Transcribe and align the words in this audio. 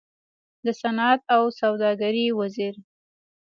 د 0.65 0.67
صنعت 0.81 1.21
او 1.35 1.43
سوداګرۍ 1.61 2.27
وزير 2.39 2.75